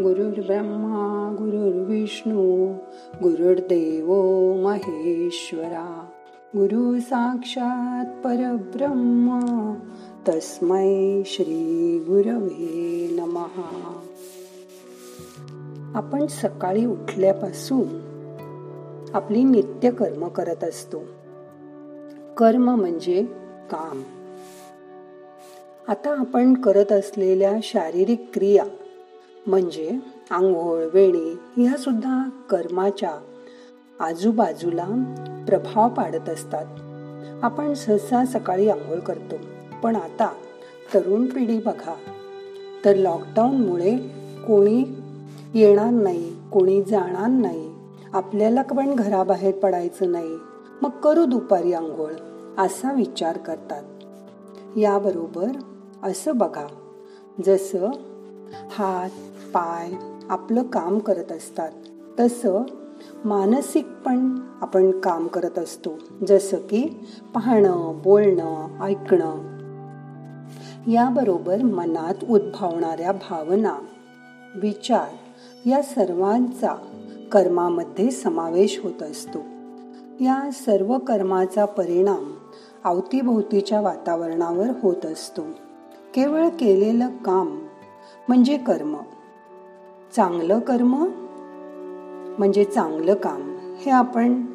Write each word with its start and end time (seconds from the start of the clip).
गुरुर्ब्रह्मा 0.00 1.36
गुरुर्विष्णू 1.38 2.72
गुरुर्देव 3.22 4.12
महेश्वरा. 4.64 6.06
गुरु 6.56 7.00
साक्षात 7.00 8.06
परब्रह्म 8.24 9.40
तस्मै 10.28 11.22
श्री 11.26 11.98
गुरवे 11.98 13.08
नमहा 13.12 14.00
आपण 15.94 16.26
सकाळी 16.26 16.86
उठल्यापासून 16.86 18.08
आपली 19.14 19.44
नित्य 19.44 19.90
कर्म 19.90 20.28
करत 20.28 20.64
असतो. 20.64 20.98
कर्म 22.36 22.74
म्हणजे 22.74 23.22
काम. 23.70 24.02
आता 25.88 26.14
आपण 26.18 26.54
करत 26.54 26.92
असलेल्या 26.92 27.56
शारीरिक 27.62 28.30
क्रिया 28.34 28.64
म्हणजे 29.48 29.98
आंघोळ 30.30 30.84
वेणी 30.92 31.38
ह्या 31.56 31.76
सुद्धा 31.76 32.28
कर्माच्या 32.50 33.10
आजूबाजूला 34.00 34.86
प्रभाव 35.48 35.88
पाडत 35.88 36.28
असतात. 36.28 36.66
आपण 37.44 37.74
सहसा 37.74 38.24
सकाळी 38.24 38.68
आंघोळ 38.68 38.98
करतो. 38.98 39.34
पण 39.82 39.96
आता 39.96 40.32
तरुण 40.94 41.26
पिढी 41.26 41.58
बघा. 41.58 41.94
तर 42.84 42.96
लॉकडाऊनमुळे 42.96 43.96
कोणी 44.46 44.84
येणार 45.54 45.90
नाही 45.90 46.50
कोणी 46.50 46.82
जाणार 46.82 47.28
नाही. 47.28 47.70
आपल्याला 48.12 48.62
पण 48.62 48.94
घराबाहेर 48.94 49.54
पडायचं 49.54 50.12
नाही. 50.12 50.36
मग 50.82 50.90
करू 50.90 51.24
दुपारी 51.24 51.72
आंघोळ 51.72 52.12
असा 52.58 52.92
विचार 52.92 53.38
करतात. 53.38 53.82
याबरोबर 54.78 55.48
असं 56.02 56.36
बघा. 56.36 56.66
जसं 57.46 57.90
हात 58.70 59.10
पाय 59.54 59.92
आपलं 60.28 60.62
काम 60.62 60.98
करत 60.98 61.32
असतात. 61.32 61.70
तसं 62.20 62.62
मानसिक 63.24 63.86
पण 64.04 64.38
आपण 64.60 65.00
काम 65.00 65.26
करत 65.26 65.58
असतो. 65.58 65.90
जसं 66.28 66.56
की 66.56 67.06
पाहणं 67.34 68.00
बोलणं 68.04 68.80
ऐकणं. 68.80 69.58
याबरोबर 70.90 71.62
मनात 71.62 72.14
उद्भवणाऱ्या 72.30 73.12
भावना 73.12 73.74
विचार 74.54 75.08
या 75.68 75.82
सर्वांचा 75.82 76.74
कर्मामध्ये 77.32 78.10
समावेश 78.10 78.80
होत 78.84 79.02
असतो. 79.02 79.38
या 80.20 80.50
सर्व 80.52 80.98
कर्माचा 80.98 81.64
परिणाम 81.64 82.34
अवतीभोवतीच्या 82.84 83.80
वातावरणावर 83.80 84.66
होत 84.82 85.06
असतो. 85.06 85.42
केवळ 86.14 86.48
केलेलं 86.48 87.08
काम 87.08 87.58
म्हणजे 88.28 88.56
कर्म. 88.56 88.96
चांगलं 90.16 90.58
कर्म 90.58 91.06
म्हणजे 92.38 92.64
चांगलं 92.64 93.14
काम 93.14 93.56
हे 93.80 93.90
आपण 93.90 94.46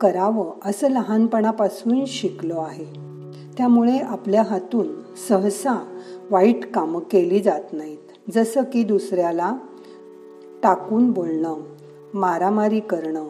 करावं 0.00 0.52
असं 0.64 0.90
लहानपणापासून 0.90 2.04
शिकलो 2.06 2.58
आहे. 2.58 2.84
त्यामुळे 3.56 3.98
आपल्या 3.98 4.42
हातून 4.42 4.86
सहसा 5.28 5.98
वाईट 6.30 6.72
कामं 6.72 7.00
केली 7.00 7.40
जात 7.40 7.72
नाहीत. 7.72 8.32
जसं 8.34 8.62
की 8.62 8.82
दुसऱ्याला 8.82 9.56
टाकून 10.62 11.12
बोलणं 11.12 11.56
मारामारी 12.14 12.80
करणं 12.80 13.24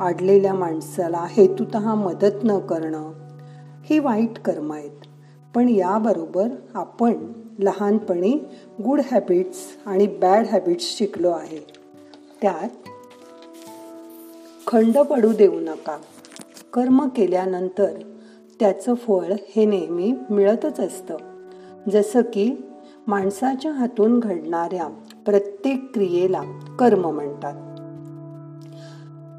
आडलेल्या 0.00 0.54
माणसाला 0.54 1.26
हेतुत 1.28 1.76
मदत 1.76 2.44
न 2.44 2.58
करणं 2.58 3.12
ही 3.84 3.98
वाईट 3.98 4.38
कर्म 4.38 4.72
आहेत. 4.72 4.90
पण 5.54 5.68
याबरोबर 5.68 6.48
आपण 6.74 7.12
लहानपणी 7.58 8.32
गुड 8.84 9.00
हॅबिट्स 9.12 9.58
आणि 9.86 10.06
बॅड 10.06 10.46
हॅबिट्स 10.46 10.84
शिकलो 10.84 11.30
आहे. 11.30 11.66
त्यात 12.42 12.68
खंड 14.66 14.98
पडू 14.98 15.32
देऊ 15.32 15.60
नका. 15.60 15.98
कर्म 16.72 17.08
केल्यानंतर 17.08 17.98
त्याचं 18.60 18.94
फळ 18.94 19.32
हे 19.56 19.64
नेहमी 19.64 20.14
मिळतच 20.30 20.80
असतं. 20.80 21.16
जसं 21.92 22.20
की 22.20 22.64
माणसाच्या 23.06 23.72
हातून 23.72 24.20
घडणाऱ्या 24.20 24.88
प्रत्येक 25.26 25.94
क्रियेला 25.94 26.42
कर्म 26.78 27.10
म्हणतात. 27.10 27.54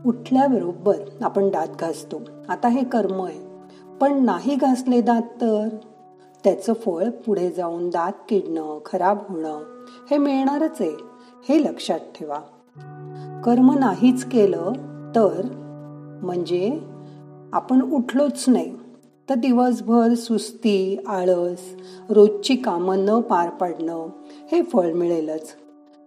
उठल्याबरोबर 0.08 0.96
आपण 1.22 1.50
दात 1.50 1.68
घासतो. 1.68 2.22
आता 2.50 2.68
हे 2.68 2.84
कर्म 2.84 3.26
आहे. 3.26 3.40
पण 4.02 4.26
नाही 4.26 4.56
घासले 4.56 5.02
दात 5.02 5.22
तर? 5.22 5.68
त्याचं 6.44 6.74
फळ 6.74 7.10
पुढे 7.10 7.50
जाऊन 7.52 7.90
दात 7.90 8.12
किडणं 8.30 8.80
खराब 8.86 9.18
होणं 9.30 9.64
हे 10.12 10.18
मिळणारच 10.18 10.78
आहे 10.80 10.96
हे 11.50 11.64
लक्षात 11.64 12.00
ठेवा. 12.00 12.40
कर्म 13.46 13.78
नाहीच 13.80 14.26
केलं 14.26 14.74
तर 15.16 15.42
म्हणजे 16.24 16.80
आपण 17.54 17.82
उठलोच 17.82 18.46
नाही 18.48 18.76
तर 19.30 19.36
दिवसभर 19.36 20.14
सुस्ती 20.14 21.04
आळस 21.08 21.60
रोजची 22.10 22.56
कामं 22.56 23.06
न 23.06 23.20
पार 23.22 23.50
पाडणं 23.50 24.08
हे 24.52 24.62
फळ 24.62 24.92
मिळेलच. 24.94 25.56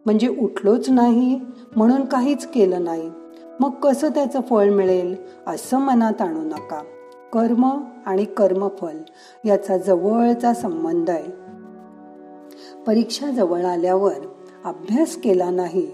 म्हणजे 0.04 0.28
उठलोच 0.28 0.91
नाही 0.91 1.41
म्हणून 1.76 2.04
काहीच 2.04 2.47
केलं 2.47 2.84
नाही 2.84 3.10
मग 3.60 3.70
कसं 3.70 4.09
त्याचं 4.09 4.41
फळ 4.41 4.70
मिळेल 4.70 5.14
असं 5.47 5.78
मनात 5.78 6.22
आणू 6.22 6.41
नका. 6.41 6.82
कर्म 7.32 7.81
आणि 8.06 8.25
कर्मफल 8.25 8.97
याचा 9.44 9.76
जवळचा 9.76 10.54
संबंध 10.54 11.10
आहे. 11.10 11.32
परीक्षा 12.87 13.31
जवळ 13.31 13.65
आल्यावर 13.65 14.15
अभ्यास 14.65 15.16
केला 15.16 15.50
नाही 15.50 15.91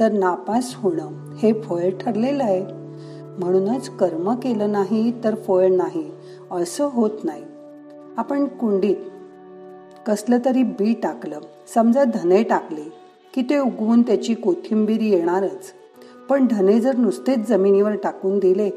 तर 0.00 0.12
नापास 0.12 0.74
होणं 0.74 1.34
हे 1.34 1.52
फळ 1.52 1.90
ठरलेलं 2.00 2.44
आहे. 2.44 2.62
म्हणूनच 3.38 3.88
कर्म 3.88 4.34
केलं 4.34 4.72
नाही 4.72 5.24
तर 5.24 5.34
फळ 5.34 5.68
नाही 5.70 6.10
असं 6.50 6.84
होत 6.84 7.10
नाही. 7.24 7.42
आपण 8.16 8.46
कुंडीत 8.46 8.96
कसलं 10.06 10.38
तरी 10.44 10.62
बी 10.62 10.94
टाकलं 11.02 11.40
समजा 11.74 12.04
धने 12.04 12.42
टाकले 12.42 12.92
की 13.34 13.42
ते 13.42 13.58
उगवून 13.58 14.02
त्याची 14.02 14.34
कोथिंबीर 14.34 15.00
येणारच. 15.00 15.72
पण 16.28 16.46
धने 16.50 16.80
जर 16.80 16.96
नुसतेच 16.96 17.48
जमिनीवर 17.48 17.96
टाकून 17.96 18.38
दिले 18.38 18.70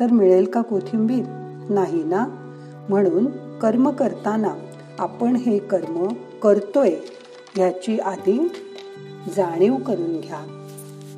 तर 0.00 0.12
मिळेल 0.12 0.44
का 0.44 0.62
कोथिंबीर? 0.62 1.49
नाही 1.70 2.04
ना? 2.04 2.26
म्हणून 2.88 3.26
कर्म 3.58 3.90
करताना 3.90 4.54
आपण 4.98 5.36
हे 5.36 5.58
कर्म 5.58 6.08
करतोय 6.42 6.94
ह्याची 7.54 7.98
आधी 7.98 8.48
जाणीव 9.36 9.76
करून 9.76 10.20
घ्या. 10.20 10.66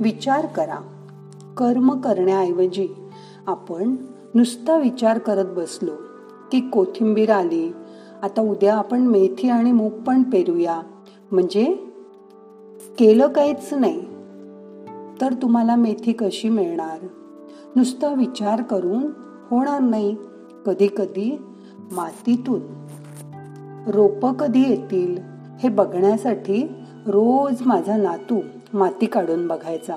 विचार 0.00 0.46
करा. 0.46 0.76
कर्म 1.56 2.00
करण्याऐवजी 2.00 2.88
आपण 3.46 3.96
नुसता 4.34 4.76
विचार 4.76 5.18
करत 5.18 5.44
बसलो 5.44 5.90
की 6.52 6.60
कोथिंबीर 6.60 7.30
आली 7.30 7.72
आता 8.22 8.40
उद्या 8.40 8.76
आपण 8.76 9.00
मेथी 9.00 9.48
आणि 9.48 9.72
मूग 9.72 9.92
पण 9.92 10.22
पेरूया. 10.22 10.82
म्हणजे 11.32 11.64
केलं 12.98 13.28
काहीच 13.28 13.74
नाही. 13.74 14.00
तर 15.20 15.32
तुम्हाला 15.42 15.76
मेथी 15.76 16.12
कशी 16.12 16.48
मिळणार? 16.48 17.06
नुसता 17.76 18.14
विचार 18.14 18.62
करून 18.62 19.02
होणार 19.50 19.80
नाही. 19.80 20.16
कधी 20.66 20.86
कधी 20.86 21.42
मातीतून. 21.92 22.60
रोपं 23.86 24.32
कधी 24.32 24.62
येतील 24.68 25.18
हे 25.58 25.68
बघण्यासाठी 25.68 26.68
रोज 27.06 27.62
माझा 27.66 27.96
नातू 27.96 28.40
माती 28.74 29.06
काढून 29.06 29.48
बघायचा. 29.48 29.94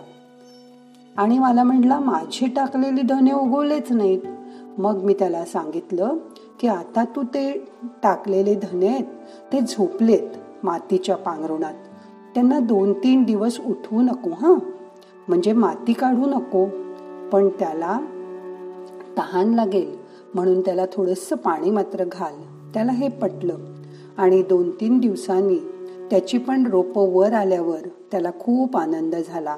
आणि 1.18 1.40
मला 1.40 1.64
म्हटला 1.64 2.00
माझी 2.00 2.48
टाकलेली 2.48 3.02
धने 3.02 3.32
उगवलेच 3.32 3.92
नाहीत. 3.92 4.20
मग 4.78 5.04
मी 5.04 5.14
त्याला 5.14 5.46
सांगितलं 5.46 6.16
की 6.60 6.68
आता 6.68 7.04
तू 7.04 7.24
ते 7.24 7.68
टाकलेले 8.04 8.56
धने 8.56 8.88
आहेत 8.88 9.04
ते 9.54 9.62
झोपलेत 9.62 10.38
मातीच्या 10.64 11.16
पांघरुणात. 11.16 11.74
त्यांना 12.34 12.60
दोन 12.60 12.94
तीन 12.94 13.24
दिवस 13.24 13.60
उठवू 13.60 14.02
नको 14.02 14.30
हां? 14.30 14.56
म्हणजे 15.28 15.54
माती 15.54 15.94
काढू 15.94 16.26
नको. 16.26 16.66
पण 17.32 17.50
त्याला 17.50 18.00
तहान 19.18 19.54
लागेल. 19.54 20.05
म्हणून 20.36 20.62
त्याला 20.62 20.86
थोडंसं 20.94 21.36
पाणी 21.36 21.70
मात्र 21.72 22.04
घाल. 22.12 22.34
त्याला 22.74 22.92
हे 22.92 23.10
पटलं 23.10 23.58
आणि 24.18 24.42
दोन 24.42 24.70
तीन 24.72 24.98
दिवसांनी 25.00 25.58
त्याची 26.10 26.38
पण 26.38 26.66
रोपं 26.68 27.14
वर 27.14 27.34
आल्यावर 27.34 27.88
त्याला 28.12 28.32
खूप 28.40 28.78
आनंद 28.78 29.16
झाला. 29.28 29.56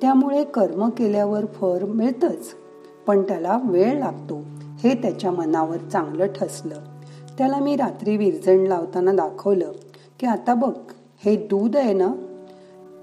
त्यामुळे 0.00 0.44
कर्म 0.44 0.88
केल्यावर 0.88 1.46
फळ 1.46 1.84
मिळतच 1.84 2.54
पण 3.06 3.22
त्याला 3.22 3.58
वेळ 3.64 3.98
लागतो 3.98 4.42
हे 4.78 4.94
त्याच्या 4.94 5.30
मनावर 5.30 5.76
चांगलं 5.76 6.26
ठसलं. 6.26 6.74
त्याला 7.38 7.58
मी 7.58 7.76
रात्री 7.76 8.16
विरजण 8.16 8.66
लावताना 8.66 9.12
दाखवलं 9.12 9.72
की 10.20 10.26
आता 10.26 10.54
बघ 10.54 10.74
हे 11.24 11.36
दूध 11.36 11.76
आहे 11.76 11.92
ना 11.92 12.12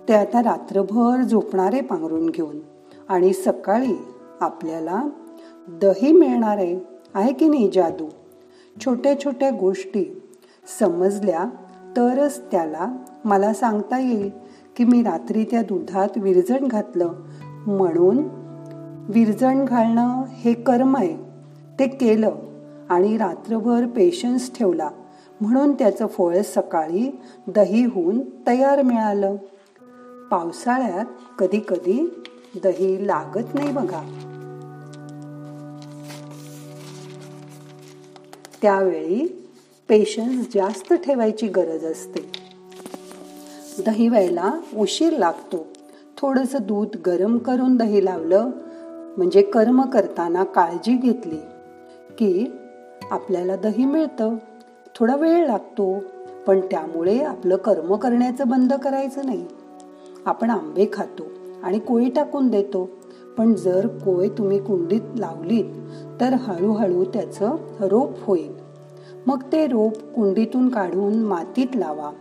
ते 0.07 0.13
आता 0.13 0.42
रात्रभर 0.44 1.21
झोपणारे 1.21 1.81
पांघरून 1.81 2.30
घेऊन 2.30 2.60
आणि 3.10 3.33
सकाळी 3.33 3.95
आपल्याला 4.39 5.03
दही 5.69 6.12
मिळणार 6.12 6.57
आहे. 6.57 6.96
आहे 7.17 7.33
की 7.33 7.47
नाही 7.47 7.71
जादू? 7.73 8.09
छोट्या 8.85 9.19
छोट्या 9.19 9.49
गोष्टी 9.49 10.21
समजल्या 10.79 11.45
तरच 11.97 12.41
त्याला 12.51 12.97
मला 13.25 13.53
सांगता 13.53 13.99
येईल 13.99 14.31
की 14.75 14.83
मी 14.83 15.03
रात्री 15.03 15.43
त्या 15.43 15.61
दुधात 15.61 16.07
विरजण 16.17 16.67
घातलं. 16.67 17.13
म्हणून 17.67 18.17
विरजण 19.09 19.65
घालणं 19.65 20.23
हे 20.29 20.53
कर्म 20.53 20.97
आहे. 20.97 21.15
ते 21.79 21.87
केलं 21.87 22.35
आणि 22.89 23.17
रात्रभर 23.17 23.85
पेशन्स 23.85 24.57
ठेवला. 24.57 24.89
म्हणून 25.41 25.73
त्याचं 25.73 26.07
फळ 26.07 26.41
सकाळी 26.41 27.19
दही 27.47 27.85
होऊन 27.85 28.21
तयार 28.47 28.81
मिळालं. 28.81 29.35
पावसाळ्यात 30.31 31.05
कधी 31.39 31.59
कधी 31.67 32.23
दही 32.63 33.07
लागत 33.07 33.55
नाही 33.55 33.71
बघा. 33.71 34.26
त्यावेळी 38.62 39.48
पेशन्स 39.89 40.48
जास्त 40.54 40.94
ठेवायची 40.94 41.48
गरज 41.48 41.86
असते. 41.86 42.31
दही 43.86 44.09
व्हायला 44.09 44.51
उशीर 44.75 45.18
लागतो. 45.18 45.68
थोडंसं 46.18 46.57
दूध 46.62 46.88
गरम 47.06 47.38
करून 47.38 47.75
दही 47.75 48.06
लावलं 48.06 48.50
म्हणजे 49.18 49.42
कर्म 49.42 49.81
करताना 49.81 50.44
काळजी 50.44 50.98
घेतली 50.98 51.38
की 52.18 52.51
आपल्याला 53.12 53.56
दही 53.56 53.86
मिळतं. 53.86 54.36
थोडा 54.95 55.15
वेळ 55.15 55.45
लागतो 55.45 56.03
पण 56.48 56.60
त्यामुळे 56.60 57.19
आपलं 57.19 57.56
कर्म 57.56 57.95
करण्याचं 57.95 58.48
बंद 58.48 58.74
करायचं 58.74 59.25
नाही. 59.25 59.45
आपण 60.25 60.50
आंबे 60.50 60.86
खातो 60.94 61.24
आणि 61.63 61.80
कोळी 61.80 62.10
टाकून 62.10 62.48
देतो. 62.48 62.89
पण 63.38 63.54
जर 63.54 63.88
कोय 63.88 64.30
तुम्ही 64.30 64.60
कुंडीत 64.60 65.01
लावलीत 65.16 65.66
तर 66.22 66.34
हळूहळू 66.34 67.04
त्याचं 67.04 67.56
रोप 67.80 68.25
होईल. 68.25 68.54
मग 69.28 69.42
ते 69.51 69.68
रोप 69.68 69.98
कुंडीतून 69.98 70.69
काढून 70.69 71.19
मातीत 71.19 71.68
लावा. 71.75 72.12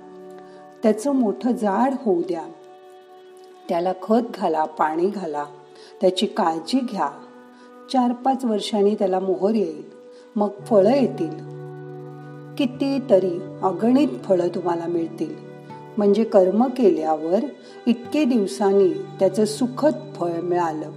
त्याचं 0.82 1.12
मोठं 1.12 1.52
झाड 1.52 1.94
होऊ 2.04 2.22
द्या. 2.22 2.42
त्याला 3.68 3.92
खत 4.02 4.22
घाला 4.34 4.64
पाणी 4.64 5.06
घाला. 5.06 5.44
त्याची 6.00 6.26
काळजी 6.26 6.78
घ्या. 6.78 7.08
चार 7.92 8.12
पाच 8.12 8.44
वर्षांनी 8.44 8.94
त्याला 8.94 9.20
मोहर 9.20 9.54
येईल. 9.54 9.82
मग 10.36 10.48
फळं 10.66 10.94
येतील. 10.94 11.56
कितीतरी 12.58 13.40
अगणित 13.62 14.08
फळं 14.24 14.48
तुम्हाला 14.48 14.86
मिळतील. 14.86 15.34
म्हणजे 15.96 16.24
कर्म 16.24 16.64
केल्यावर 16.64 17.38
इतके 17.86 18.24
दिवसांनी 18.24 18.88
त्याचं 18.88 19.44
सुखद 19.44 19.92
फळ 20.16 20.40
मिळालं. 20.40 20.90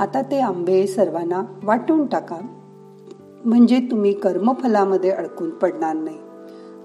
आता 0.00 0.22
ते 0.22 0.40
आंबे 0.40 0.86
सर्वांना 0.86 1.42
वाटून 1.64 2.06
टाका. 2.06 2.36
म्हणजे 3.44 3.80
तुम्ही 3.90 4.12
कर्मफलामध्ये 4.12 5.10
अडकून 5.10 5.50
पडणार 5.50 5.96
नाही. 5.96 6.16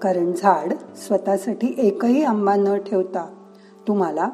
कारण 0.01 0.31
झाड 0.37 0.73
स्वतःसाठी 0.95 1.75
एकही 1.77 2.23
आंबा 2.23 2.55
न 2.55 2.77
ठेवता 2.77 3.25
तुम्हाला 3.87 4.29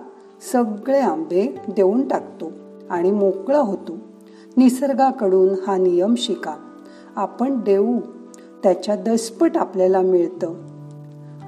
सगळे 0.51 1.00
आंबे 1.00 1.56
देऊन 1.68 2.07
टाकतो 2.07 2.51
आणि 2.89 3.12
मोकळं 3.12 3.60
होतो. 3.60 3.98
निसर्गाकडून 4.57 5.56
हा 5.68 5.77
नियम 5.77 6.16
शिका. 6.18 6.56
आपण 7.16 7.60
देऊ. 7.60 8.00
त्याच्या 8.63 8.95
दसपट 8.95 9.57
आपल्याला 9.57 10.01
मिळतं. 10.01 10.54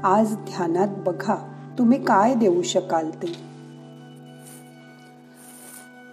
आज 0.03 0.36
ध्यानात 0.36 0.88
बघा 1.06 1.53
तुम्ही 1.77 2.03
काय 2.03 2.33
देऊ 2.33 2.62
शकाल 2.62 3.09
ते. 3.09 3.52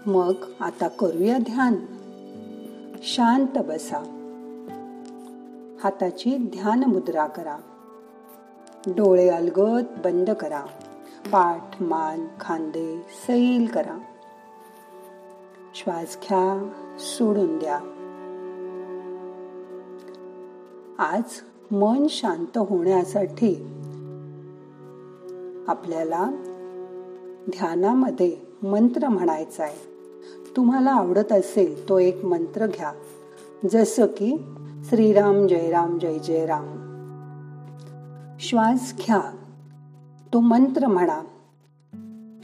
मग 0.06 0.32
आता 0.60 0.88
करूया 0.88 1.38
ध्यान. 1.38 1.76
शांत 3.02 3.58
बसा. 3.58 3.98
हाताची 5.84 6.36
ध्यान 6.36 6.84
मुद्रा 6.84 7.26
करा. 7.26 7.56
डोळे 8.86 9.28
अलगद 9.28 9.84
बंद 10.04 10.30
करा. 10.30 10.60
पाठ 11.32 11.82
मान 11.82 12.26
खांदे 12.40 13.06
सैल 13.26 13.66
करा. 13.66 13.98
श्वास 15.74 16.18
घ्या 16.22 16.70
सोडून 16.98 17.58
द्या. 17.58 17.80
आज 20.98 21.22
मन 21.70 22.06
शांत 22.10 22.58
होण्यासाठी 22.58 23.54
आपल्याला 25.68 26.30
ध्यानामध्ये 27.48 28.36
मंत्र 28.62 29.08
म्हणायचा 29.08 29.64
आहे. 29.64 29.89
तुम्हाला 30.56 30.90
आवडत 30.90 31.32
असेल 31.32 31.88
तो 31.88 31.98
एक 31.98 32.24
मंत्र 32.24 32.66
घ्या. 32.66 32.92
जसं 33.70 34.06
की 34.06 34.36
श्रीराम 34.84 35.46
जय 35.46 35.70
राम 35.70 35.98
जय 35.98 36.18
जय 36.18 36.46
राम 36.46 36.80
श्वास 38.40 38.94
घ्या. 38.98 39.20
तो 40.34 40.40
मंत्र 40.40 40.86
म्हणा. 40.86 41.20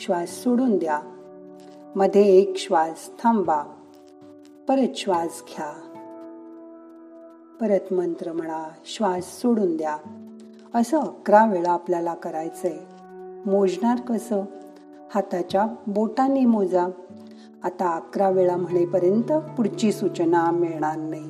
श्वास 0.01 0.29
सोडून 0.29 0.79
द्या. 0.79 1.01
मध्ये 1.97 2.23
एक 2.23 2.57
श्वास 2.57 3.11
थांबा 3.23 3.63
परत 4.69 4.97
श्वास 4.97 5.43
घ्या. 5.49 5.73
परत 7.61 7.93
मंत्र 7.93 8.33
म्हणा. 8.33 8.65
श्वास 8.85 9.43
सोडून 9.43 9.77
द्या. 9.77 9.97
असं 10.75 11.01
अकरा 11.01 11.47
वेळा 11.47 11.73
आपल्याला 11.73 12.15
करायचंय. 12.15 12.77
मोजणार 13.47 14.01
कसं? 14.01 14.41
हाताच्या 15.15 15.67
बोटांनी 15.87 16.45
मोजा. 16.45 16.87
आता 17.67 17.89
अकरा 17.97 18.29
वेळा 18.31 18.57
म्हणेपर्यंत 18.57 19.33
पुढची 19.33 19.93
सूचना 19.93 20.51
मिळणार 20.51 20.97
नाही. 20.97 21.25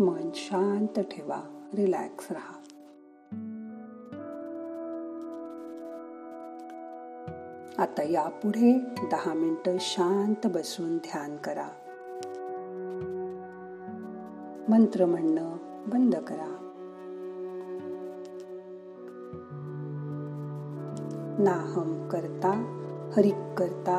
मन 0.00 0.30
शांत 0.34 1.00
ठेवा. 1.00 1.61
रिलॅक्स 1.76 2.32
राहा. 2.32 2.58
आता 7.82 8.02
यापुढे 8.02 8.78
दहा 9.10 9.34
मिनिटं 9.34 9.76
शांत 9.80 10.46
बसून 10.46 10.96
ध्यान 10.96 11.36
करा. 11.36 11.68
मंत्र 14.68 15.06
म्हणणं 15.06 15.56
बंद 15.86 16.14
करा. 16.14 16.58
नाहम 21.38 22.08
करता 22.08 22.50
हरिक 23.16 23.58
करता 23.58 23.98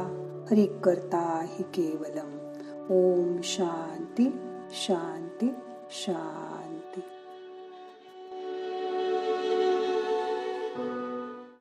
हरिक 0.52 0.80
करता 0.80 1.46
हि 1.46 1.64
केवलम. 1.64 2.54
ओम 2.90 3.38
शांती 3.44 4.38
शांती 4.70 5.54
शांती। 5.90 6.53